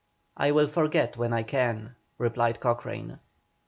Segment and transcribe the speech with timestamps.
[0.35, 3.19] "I will forget when I can," replied Cochrane.